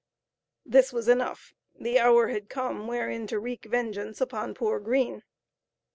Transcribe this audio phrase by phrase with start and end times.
[0.65, 5.21] This was enough the hour had come, wherein to wreak vengeance upon poor Green.